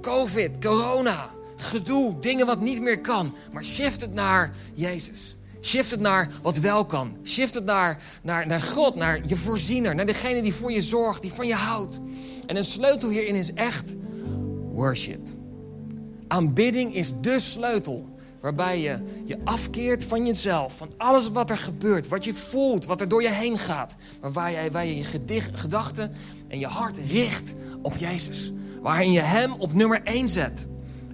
[0.00, 3.34] Covid, corona, gedoe, dingen wat niet meer kan.
[3.52, 5.36] Maar shift het naar Jezus.
[5.60, 7.16] Shift het naar wat wel kan.
[7.24, 11.22] Shift het naar, naar, naar God, naar je voorziener, naar degene die voor je zorgt,
[11.22, 12.00] die van je houdt.
[12.46, 13.96] En een sleutel hierin is echt
[14.72, 15.26] worship.
[16.28, 22.08] Aanbidding is de sleutel waarbij je je afkeert van jezelf, van alles wat er gebeurt,
[22.08, 23.96] wat je voelt, wat er door je heen gaat.
[24.20, 25.04] Maar waar je waar je, je
[25.52, 26.12] gedachten
[26.48, 28.52] en je hart richt op Jezus.
[28.82, 30.66] Waarin je Hem op nummer 1 zet.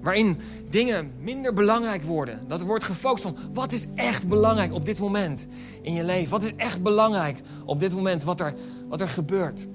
[0.02, 0.38] Waarin
[0.70, 2.40] dingen minder belangrijk worden.
[2.48, 5.48] Dat er wordt gefocust van wat is echt belangrijk op dit moment
[5.82, 6.30] in je leven.
[6.30, 8.54] Wat is echt belangrijk op dit moment wat er,
[8.88, 9.66] wat er gebeurt.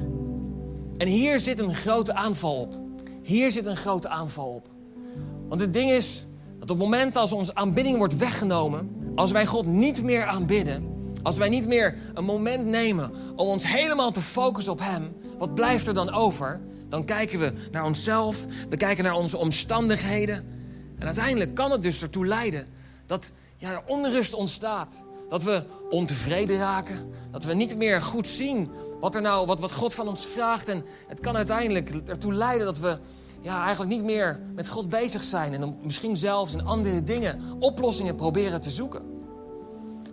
[0.98, 2.80] En hier zit een grote aanval op.
[3.24, 4.70] Hier zit een grote aanval op.
[5.48, 6.29] Want het ding is op
[6.70, 11.50] het moment als onze aanbidding wordt weggenomen, als wij God niet meer aanbidden, als wij
[11.50, 15.94] niet meer een moment nemen om ons helemaal te focussen op Hem, wat blijft er
[15.94, 16.60] dan over?
[16.90, 20.58] Dan kijken we naar onszelf, we kijken naar onze omstandigheden.
[21.00, 22.68] En uiteindelijk kan het dus ertoe leiden
[23.06, 25.04] dat ja, er onrust ontstaat.
[25.30, 27.14] Dat we ontevreden raken.
[27.32, 30.68] Dat we niet meer goed zien wat, er nou, wat, wat God van ons vraagt.
[30.68, 32.98] En het kan uiteindelijk ertoe leiden dat we
[33.42, 35.54] ja, eigenlijk niet meer met God bezig zijn.
[35.54, 39.02] En misschien zelfs in andere dingen oplossingen proberen te zoeken.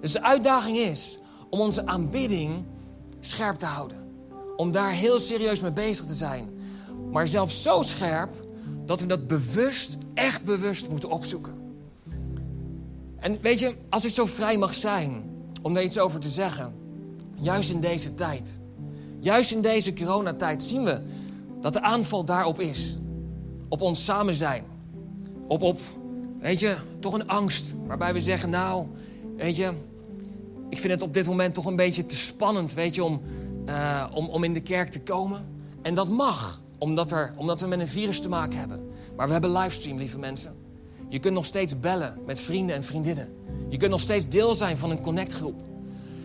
[0.01, 1.19] Dus de uitdaging is
[1.51, 2.65] om onze aanbidding
[3.21, 3.99] scherp te houden.
[4.57, 6.49] Om daar heel serieus mee bezig te zijn.
[7.11, 8.31] Maar zelfs zo scherp
[8.85, 11.55] dat we dat bewust, echt bewust moeten opzoeken.
[13.17, 15.31] En weet je, als ik zo vrij mag zijn
[15.63, 16.75] om daar iets over te zeggen,
[17.35, 18.59] juist in deze tijd,
[19.21, 21.01] juist in deze coronatijd zien we
[21.61, 22.99] dat de aanval daarop is.
[23.69, 24.65] Op ons samen zijn.
[25.47, 25.81] Op, op,
[26.41, 28.87] weet je, toch een angst waarbij we zeggen, nou,
[29.37, 29.73] weet je,
[30.71, 33.21] ik vind het op dit moment toch een beetje te spannend, weet je, om,
[33.67, 35.47] uh, om, om in de kerk te komen.
[35.83, 38.91] En dat mag omdat, er, omdat we met een virus te maken hebben.
[39.17, 40.55] Maar we hebben livestream, lieve mensen.
[41.09, 43.29] Je kunt nog steeds bellen met vrienden en vriendinnen.
[43.69, 45.63] Je kunt nog steeds deel zijn van een connectgroep.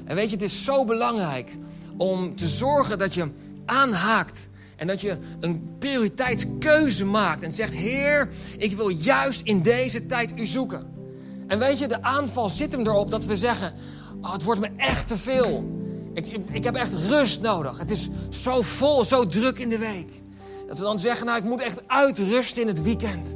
[0.05, 1.57] En weet je, het is zo belangrijk
[1.97, 3.29] om te zorgen dat je
[3.65, 4.49] aanhaakt.
[4.81, 7.43] En dat je een prioriteitskeuze maakt.
[7.43, 10.87] En zegt, Heer, ik wil juist in deze tijd u zoeken.
[11.47, 13.73] En weet je, de aanval zit hem erop dat we zeggen...
[14.21, 15.63] Oh, het wordt me echt te veel.
[16.13, 17.77] Ik, ik, ik heb echt rust nodig.
[17.77, 20.11] Het is zo vol, zo druk in de week.
[20.67, 23.33] Dat we dan zeggen, nou ik moet echt uitrusten in het weekend.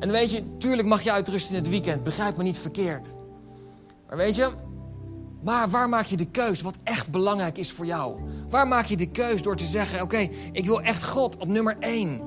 [0.00, 2.02] En weet je, tuurlijk mag je uitrusten in het weekend.
[2.02, 3.08] Begrijp me niet verkeerd.
[4.08, 4.52] Maar weet je,
[5.46, 8.16] maar waar maak je de keus wat echt belangrijk is voor jou?
[8.48, 11.76] Waar maak je de keus door te zeggen, oké, ik wil echt God op nummer
[11.80, 12.20] één.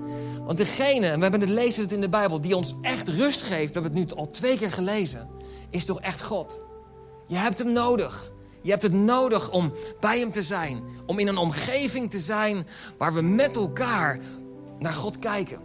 [0.46, 3.42] Want degene, en we hebben het lezen het in de Bijbel, die ons echt rust
[3.42, 5.30] geeft, we hebben het nu al twee keer gelezen,
[5.70, 6.62] is toch echt God.
[7.28, 8.32] Je hebt hem nodig.
[8.62, 10.84] Je hebt het nodig om bij Hem te zijn.
[11.06, 14.20] Om in een omgeving te zijn waar we met elkaar
[14.80, 15.60] naar God kijken.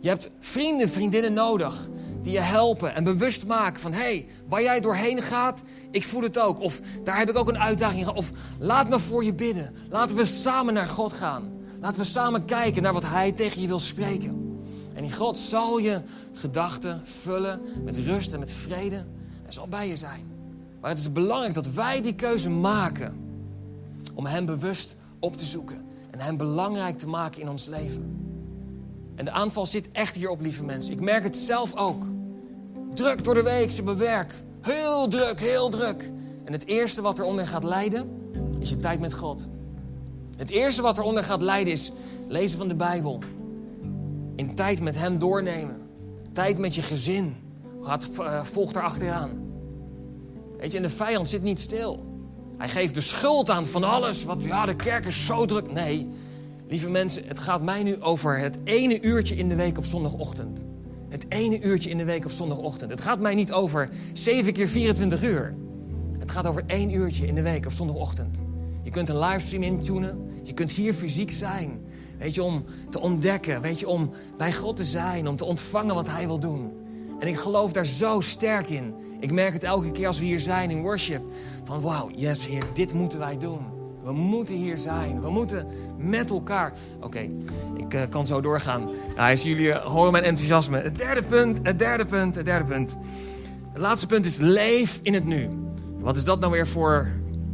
[0.00, 1.88] Je hebt vrienden, vriendinnen nodig
[2.22, 3.92] die je helpen en bewust maken van...
[3.92, 6.60] hé, hey, waar jij doorheen gaat, ik voel het ook.
[6.60, 8.18] Of daar heb ik ook een uitdaging gehad.
[8.18, 9.74] Of laat me voor je bidden.
[9.88, 11.52] Laten we samen naar God gaan.
[11.80, 14.60] Laten we samen kijken naar wat Hij tegen je wil spreken.
[14.94, 16.00] En die God zal je
[16.32, 19.04] gedachten vullen met rust en met vrede.
[19.46, 20.26] En zal bij je zijn.
[20.80, 23.14] Maar het is belangrijk dat wij die keuze maken
[24.14, 28.29] om Hem bewust op te zoeken en Hem belangrijk te maken in ons leven.
[29.14, 30.92] En de aanval zit echt hierop, lieve mensen.
[30.92, 32.04] Ik merk het zelf ook.
[32.94, 34.34] Druk door de week, ze bewerk.
[34.60, 36.10] Heel druk, heel druk.
[36.44, 38.08] En het eerste wat eronder gaat leiden,
[38.58, 39.48] is je tijd met God.
[40.36, 41.92] Het eerste wat eronder gaat leiden is
[42.28, 43.18] lezen van de Bijbel.
[44.36, 45.76] In tijd met Hem doornemen.
[46.32, 47.36] Tijd met je gezin.
[47.80, 49.30] Gaat, uh, volgt er achteraan.
[50.58, 52.04] Weet je, en de vijand zit niet stil.
[52.56, 54.24] Hij geeft de schuld aan van alles.
[54.24, 55.72] Wat, ja, de kerk is zo druk.
[55.72, 56.08] Nee,
[56.70, 60.64] lieve mensen, het gaat mij nu over het ene uurtje in de week op zondagochtend.
[61.08, 62.90] Het ene uurtje in de week op zondagochtend.
[62.90, 65.54] Het gaat mij niet over 7 keer 24 uur.
[66.18, 68.42] Het gaat over één uurtje in de week op zondagochtend.
[68.82, 70.18] Je kunt een livestream intunen.
[70.42, 71.80] Je kunt hier fysiek zijn.
[72.18, 73.60] Weet je, om te ontdekken.
[73.60, 75.28] Weet je, om bij God te zijn.
[75.28, 76.72] Om te ontvangen wat Hij wil doen.
[77.18, 78.94] En ik geloof daar zo sterk in.
[79.20, 81.22] Ik merk het elke keer als we hier zijn in worship.
[81.64, 83.79] Van wauw, yes Heer, dit moeten wij doen.
[84.02, 85.20] We moeten hier zijn.
[85.20, 85.66] We moeten
[85.98, 86.72] met elkaar.
[87.00, 87.28] Oké,
[87.76, 88.88] ik uh, kan zo doorgaan.
[89.16, 90.80] Ja, als jullie uh, horen mijn enthousiasme.
[90.80, 92.96] Het derde punt, het derde punt, het derde punt.
[93.72, 95.48] Het laatste punt is leef in het nu.
[95.98, 97.08] Wat is dat nou weer voor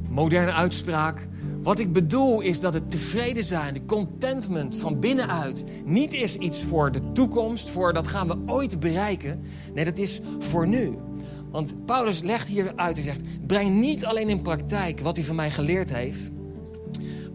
[0.09, 1.29] moderne uitspraak?
[1.63, 6.63] Wat ik bedoel is dat het tevreden zijn, de contentment van binnenuit, niet is iets
[6.63, 9.41] voor de toekomst, voor dat gaan we ooit bereiken.
[9.75, 10.99] Nee, dat is voor nu.
[11.51, 15.37] Want Paulus legt hier uit en zegt: breng niet alleen in praktijk wat hij van
[15.37, 16.31] mij geleerd heeft,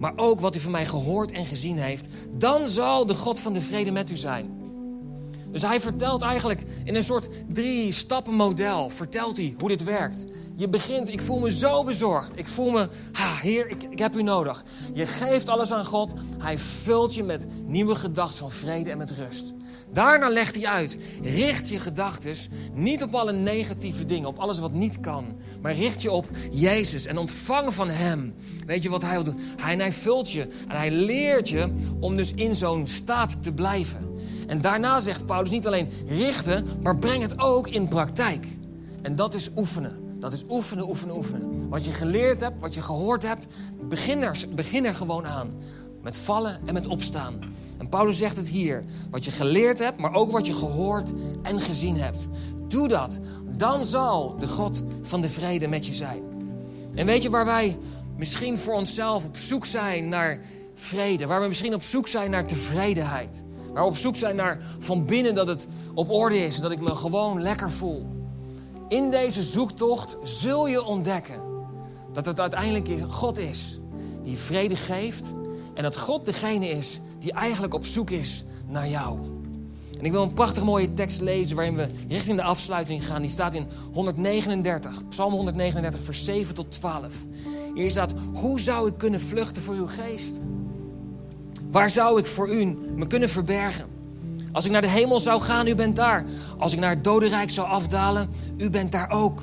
[0.01, 2.07] maar ook wat hij van mij gehoord en gezien heeft.
[2.31, 4.61] Dan zal de God van de vrede met u zijn.
[5.51, 10.25] Dus hij vertelt eigenlijk in een soort drie stappen model, vertelt hij hoe dit werkt.
[10.55, 12.31] Je begint, ik voel me zo bezorgd.
[12.35, 14.63] Ik voel me, ha, Heer, ik, ik heb u nodig.
[14.93, 16.13] Je geeft alles aan God.
[16.37, 19.53] Hij vult je met nieuwe gedachten van vrede en met rust.
[19.93, 20.97] Daarna legt hij uit.
[21.21, 22.35] Richt je gedachten
[22.73, 25.25] niet op alle negatieve dingen, op alles wat niet kan.
[25.61, 28.35] Maar richt je op Jezus en ontvang van Hem.
[28.65, 29.39] Weet je wat Hij wil doen?
[29.61, 34.11] Hij, hij vult je en Hij leert je om dus in zo'n staat te blijven.
[34.51, 38.47] En daarna zegt Paulus niet alleen richten, maar breng het ook in praktijk.
[39.01, 40.19] En dat is oefenen.
[40.19, 41.69] Dat is oefenen, oefenen, oefenen.
[41.69, 43.47] Wat je geleerd hebt, wat je gehoord hebt,
[43.81, 45.51] begin er, begin er gewoon aan.
[46.01, 47.39] Met vallen en met opstaan.
[47.77, 48.83] En Paulus zegt het hier.
[49.09, 51.11] Wat je geleerd hebt, maar ook wat je gehoord
[51.43, 52.27] en gezien hebt.
[52.67, 53.19] Doe dat.
[53.57, 56.23] Dan zal de God van de vrede met je zijn.
[56.95, 57.77] En weet je waar wij
[58.17, 60.39] misschien voor onszelf op zoek zijn naar
[60.75, 61.27] vrede?
[61.27, 63.43] Waar we misschien op zoek zijn naar tevredenheid?
[63.73, 66.60] Waar we op zoek zijn naar van binnen dat het op orde is.
[66.60, 68.05] Dat ik me gewoon lekker voel.
[68.88, 71.41] In deze zoektocht zul je ontdekken
[72.13, 73.79] dat het uiteindelijk God is
[74.23, 75.34] die vrede geeft.
[75.73, 79.19] En dat God degene is die eigenlijk op zoek is naar jou.
[79.99, 83.21] En ik wil een prachtig mooie tekst lezen waarin we richting de afsluiting gaan.
[83.21, 87.15] Die staat in 139, Psalm 139, vers 7 tot 12.
[87.73, 90.39] Hier staat, hoe zou ik kunnen vluchten voor uw geest?
[91.71, 93.86] Waar zou ik voor u me kunnen verbergen?
[94.51, 96.25] Als ik naar de hemel zou gaan, u bent daar.
[96.57, 99.41] Als ik naar het dodenrijk zou afdalen, u bent daar ook.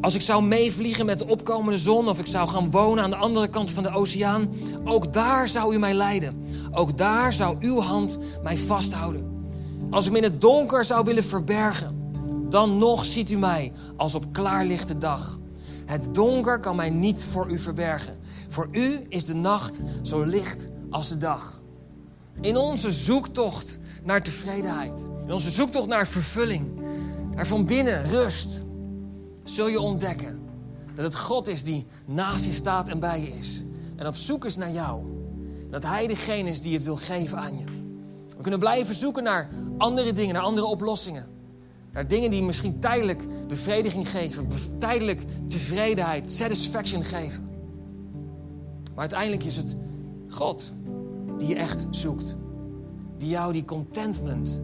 [0.00, 3.16] Als ik zou meevliegen met de opkomende zon of ik zou gaan wonen aan de
[3.16, 4.48] andere kant van de oceaan,
[4.84, 6.44] ook daar zou u mij leiden.
[6.70, 9.52] Ook daar zou uw hand mij vasthouden.
[9.90, 12.12] Als ik me in het donker zou willen verbergen,
[12.48, 15.38] dan nog ziet u mij als op klaarlichte dag.
[15.86, 18.18] Het donker kan mij niet voor u verbergen.
[18.48, 21.60] Voor u is de nacht zo licht als de dag.
[22.40, 26.80] In onze zoektocht naar tevredenheid, in onze zoektocht naar vervulling,
[27.34, 28.64] naar van binnen rust,
[29.44, 30.40] zul je ontdekken
[30.94, 33.62] dat het God is die naast je staat en bij je is.
[33.96, 35.02] En op zoek is naar jou.
[35.70, 37.64] Dat Hij degene is die het wil geven aan je.
[38.36, 39.48] We kunnen blijven zoeken naar
[39.78, 41.28] andere dingen, naar andere oplossingen.
[41.92, 44.48] Naar dingen die misschien tijdelijk bevrediging geven,
[44.78, 47.48] tijdelijk tevredenheid, satisfaction geven.
[48.82, 49.76] Maar uiteindelijk is het
[50.30, 50.72] God
[51.36, 52.36] die je echt zoekt.
[53.16, 54.62] Die jou die contentment,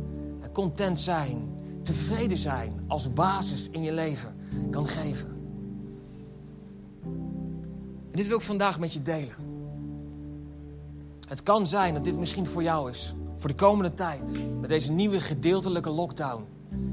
[0.57, 1.48] content zijn,
[1.83, 4.37] tevreden zijn als basis in je leven
[4.70, 5.29] kan geven.
[8.11, 9.35] En dit wil ik vandaag met je delen.
[11.29, 13.14] Het kan zijn dat dit misschien voor jou is.
[13.35, 14.40] Voor de komende tijd.
[14.61, 16.44] Met deze nieuwe gedeeltelijke lockdown.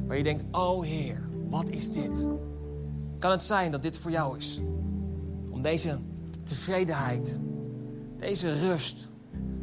[0.08, 2.26] Waar je denkt, oh Heer, wat is dit?
[3.20, 4.62] Kan het zijn dat dit voor jou is?
[5.50, 6.00] Om deze
[6.44, 7.40] tevredenheid,
[8.24, 9.10] deze rust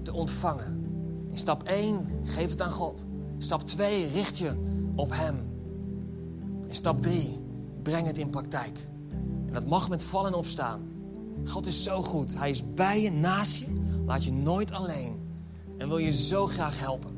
[0.02, 0.84] te ontvangen.
[1.30, 3.04] In stap 1, geef het aan God.
[3.38, 4.52] Stap 2, richt je
[4.94, 5.36] op Hem.
[6.68, 7.38] In stap 3,
[7.82, 8.78] breng het in praktijk.
[9.46, 10.80] En dat mag met vallen en opstaan.
[11.44, 12.38] God is zo goed.
[12.38, 13.66] Hij is bij je, naast je.
[14.06, 15.20] Laat je nooit alleen.
[15.76, 17.10] En wil je zo graag helpen.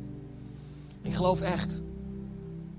[1.02, 1.82] Ik geloof echt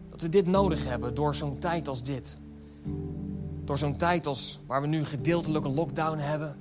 [0.09, 2.37] dat we dit nodig hebben door zo'n tijd als dit.
[3.63, 6.57] Door zo'n tijd als waar we nu gedeeltelijke lockdown hebben.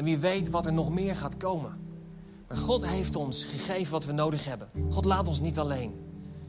[0.00, 1.78] En wie weet wat er nog meer gaat komen.
[2.48, 4.68] Maar God heeft ons gegeven wat we nodig hebben.
[4.90, 5.92] God laat ons niet alleen.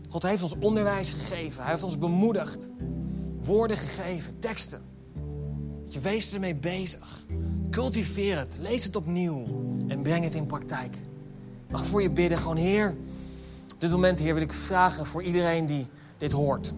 [0.10, 1.62] God heeft ons onderwijs gegeven.
[1.62, 2.70] Hij heeft ons bemoedigd
[3.44, 4.82] woorden gegeven, teksten.
[5.88, 7.26] Je wees ermee bezig.
[7.70, 9.46] Cultiveer het, lees het opnieuw
[9.88, 10.98] en breng het in praktijk.
[11.70, 12.96] Mag voor je bidden, gewoon Heer.
[13.78, 15.88] Dit moment, Heer, wil ik vragen voor iedereen die
[16.18, 16.74] dit hoort.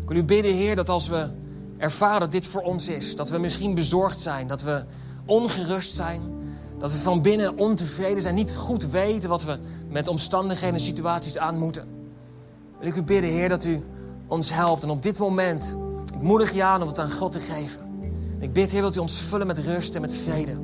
[0.00, 1.30] Ik wil u bidden, Heer, dat als we
[1.76, 4.84] ervaren dat dit voor ons is, dat we misschien bezorgd zijn, dat we
[5.26, 6.22] ongerust zijn,
[6.78, 9.58] dat we van binnen ontevreden zijn, niet goed weten wat we
[9.88, 11.88] met omstandigheden en situaties aan moeten.
[12.78, 13.84] Wil ik u bidden, Heer, dat u
[14.26, 14.82] ons helpt.
[14.82, 15.76] En op dit moment,
[16.14, 17.80] ik moedig je aan om het aan God te geven.
[18.40, 20.56] ik bid, Heer, wilt u ons vullen met rust en met vrede.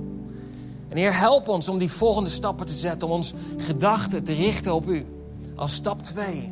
[0.88, 3.08] En Heer, help ons om die volgende stappen te zetten.
[3.08, 5.06] Om ons gedachten te richten op u.
[5.54, 6.50] Als stap 2.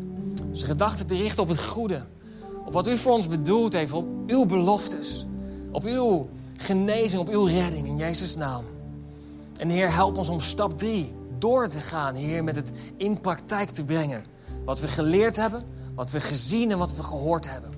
[0.49, 2.03] Onze gedachten te richten op het goede.
[2.67, 3.93] Op wat u voor ons bedoeld heeft.
[3.93, 5.27] Op uw beloftes.
[5.71, 6.29] Op uw
[6.61, 7.87] genezing, op uw redding.
[7.87, 8.65] In Jezus' naam.
[9.59, 13.71] En Heer, help ons om stap 3 door te gaan, Heer, met het in praktijk
[13.71, 14.25] te brengen.
[14.65, 17.71] Wat we geleerd hebben, wat we gezien en wat we gehoord hebben.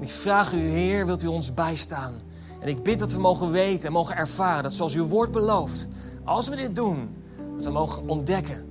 [0.00, 2.14] ik vraag u, Heer, wilt u ons bijstaan?
[2.60, 5.88] En ik bid dat we mogen weten en mogen ervaren dat zoals uw woord belooft,
[6.24, 7.08] als we dit doen,
[7.56, 8.68] dat we mogen ontdekken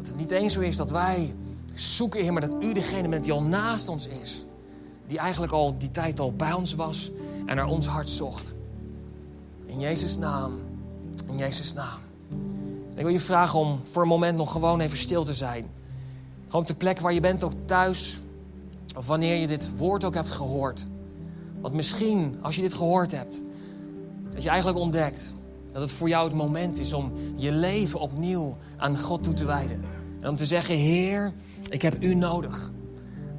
[0.00, 1.34] dat het niet eens zo is dat wij
[1.74, 4.44] zoeken, Heer, maar dat u degene bent die al naast ons is.
[5.06, 7.10] Die eigenlijk al die tijd al bij ons was
[7.50, 8.54] en naar ons hart zocht.
[9.66, 10.60] In Jezus' naam,
[11.28, 11.98] in Jezus' naam.
[12.90, 15.66] En ik wil je vragen om voor een moment nog gewoon even stil te zijn.
[16.44, 18.20] Gewoon op de plek waar je bent, ook thuis.
[18.96, 20.86] Of wanneer je dit woord ook hebt gehoord.
[21.60, 23.42] Want misschien, als je dit gehoord hebt,
[24.28, 25.34] dat je eigenlijk ontdekt
[25.72, 29.44] dat het voor jou het moment is om je leven opnieuw aan God toe te
[29.44, 29.84] wijden.
[30.20, 31.32] En om te zeggen, Heer,
[31.70, 32.70] ik heb u nodig.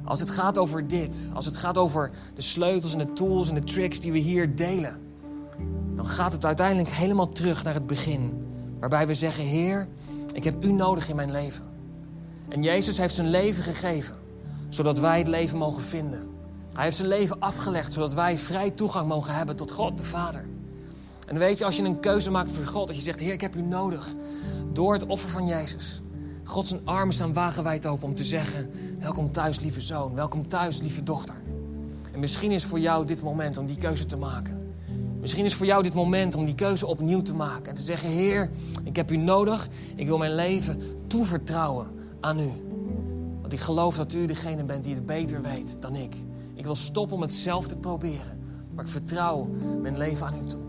[0.04, 3.54] Als het gaat over dit, als het gaat over de sleutels en de tools en
[3.54, 5.00] de tricks die we hier delen,
[5.94, 8.46] dan gaat het uiteindelijk helemaal terug naar het begin.
[8.80, 9.88] Waarbij we zeggen, Heer,
[10.34, 11.64] ik heb u nodig in mijn leven.
[12.48, 14.14] En Jezus heeft zijn leven gegeven,
[14.68, 16.30] zodat wij het leven mogen vinden.
[16.72, 20.44] Hij heeft zijn leven afgelegd, zodat wij vrij toegang mogen hebben tot God de Vader.
[21.26, 23.40] En weet je, als je een keuze maakt voor God, als je zegt, Heer, ik
[23.40, 24.08] heb u nodig,
[24.72, 26.01] door het offer van Jezus.
[26.44, 30.80] God zijn armen staan wagenwijd open om te zeggen, welkom thuis lieve zoon, welkom thuis
[30.80, 31.34] lieve dochter.
[32.12, 34.74] En misschien is voor jou dit moment om die keuze te maken.
[35.20, 37.66] Misschien is voor jou dit moment om die keuze opnieuw te maken.
[37.68, 38.50] En te zeggen, Heer,
[38.84, 39.68] ik heb u nodig.
[39.96, 41.86] Ik wil mijn leven toevertrouwen
[42.20, 42.50] aan u.
[43.40, 46.16] Want ik geloof dat u degene bent die het beter weet dan ik.
[46.54, 48.38] Ik wil stoppen om het zelf te proberen.
[48.74, 49.48] Maar ik vertrouw
[49.80, 50.62] mijn leven aan u toe.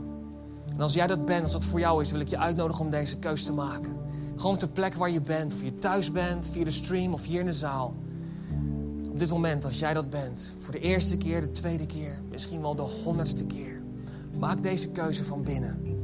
[0.74, 2.90] En als jij dat bent, als dat voor jou is, wil ik je uitnodigen om
[2.90, 4.03] deze keuze te maken.
[4.36, 7.40] Gewoon de plek waar je bent, of je thuis bent, via de stream of hier
[7.40, 7.96] in de zaal.
[9.12, 12.62] Op dit moment, als jij dat bent, voor de eerste keer, de tweede keer, misschien
[12.62, 13.82] wel de honderdste keer,
[14.40, 16.02] maak deze keuze van binnen.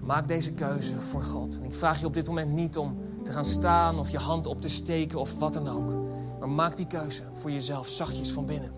[0.00, 1.58] Maak deze keuze voor God.
[1.58, 4.46] En ik vraag je op dit moment niet om te gaan staan of je hand
[4.46, 5.92] op te steken of wat dan ook.
[6.38, 8.72] Maar maak die keuze voor jezelf zachtjes van binnen.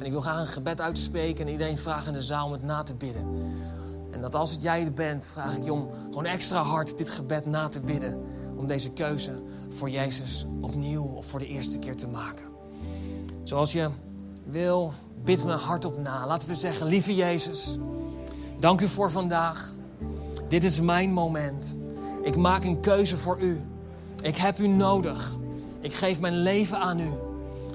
[0.00, 2.62] En ik wil graag een gebed uitspreken en iedereen vragen in de zaal om het
[2.62, 3.24] na te bidden.
[4.18, 7.46] En dat als het jij bent, vraag ik je om gewoon extra hard dit gebed
[7.46, 8.24] na te bidden.
[8.56, 12.44] Om deze keuze voor Jezus opnieuw of voor de eerste keer te maken.
[13.42, 13.88] Zoals je
[14.44, 14.92] wil,
[15.24, 16.26] bid me hardop na.
[16.26, 17.78] Laten we zeggen, lieve Jezus,
[18.58, 19.74] dank u voor vandaag.
[20.48, 21.76] Dit is mijn moment.
[22.22, 23.60] Ik maak een keuze voor u.
[24.22, 25.36] Ik heb u nodig.
[25.80, 27.10] Ik geef mijn leven aan u.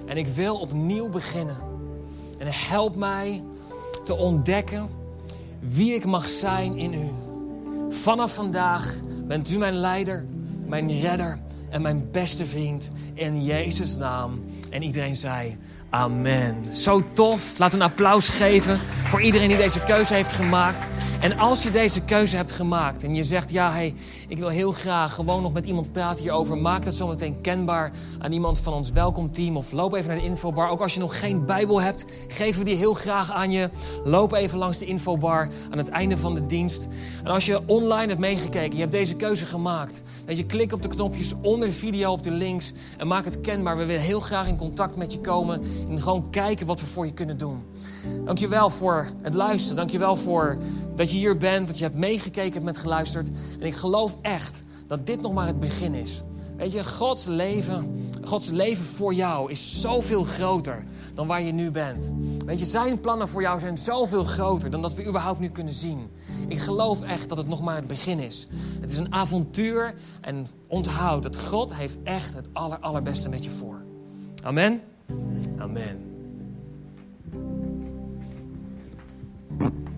[0.05, 1.57] En ik wil opnieuw beginnen.
[2.37, 3.43] En help mij
[4.05, 5.01] te ontdekken
[5.63, 7.09] wie ik mag zijn in u.
[7.89, 8.95] Vanaf vandaag
[9.27, 10.25] bent u mijn leider,
[10.67, 12.91] mijn redder en mijn beste vriend.
[13.13, 14.39] In Jezus' naam.
[14.69, 15.57] En iedereen zei.
[15.93, 16.55] Amen.
[16.71, 17.57] Zo tof.
[17.57, 20.87] Laat een applaus geven voor iedereen die deze keuze heeft gemaakt.
[21.23, 23.93] En als je deze keuze hebt gemaakt en je zegt: Ja, hey,
[24.27, 27.91] ik wil heel graag gewoon nog met iemand praten hierover, maak dat zo meteen kenbaar
[28.19, 29.57] aan iemand van ons welkomteam.
[29.57, 30.69] Of loop even naar de infobar.
[30.69, 33.69] Ook als je nog geen Bijbel hebt, geven we die heel graag aan je.
[34.03, 36.87] Loop even langs de infobar aan het einde van de dienst.
[37.23, 40.03] En als je online hebt meegekeken, je hebt deze keuze gemaakt.
[40.25, 43.41] Weet je, klik op de knopjes onder de video op de links en maak het
[43.41, 43.77] kenbaar.
[43.77, 47.05] We willen heel graag in contact met je komen en gewoon kijken wat we voor
[47.05, 47.63] je kunnen doen.
[48.25, 49.77] Dankjewel voor het luisteren.
[49.77, 50.57] Dankjewel voor
[50.95, 53.29] dat je hier bent, dat je hebt meegekeken, hebt met geluisterd.
[53.59, 56.23] En ik geloof echt dat dit nog maar het begin is.
[56.57, 61.71] Weet je, Gods leven, Gods leven voor jou is zoveel groter dan waar je nu
[61.71, 62.13] bent.
[62.45, 65.73] Weet je, zijn plannen voor jou zijn zoveel groter dan dat we überhaupt nu kunnen
[65.73, 66.09] zien.
[66.47, 68.47] Ik geloof echt dat het nog maar het begin is.
[68.81, 73.49] Het is een avontuur en onthoud dat God heeft echt het aller, allerbeste met je
[73.49, 73.81] voor.
[74.43, 74.81] Amen.
[75.59, 76.09] Amen.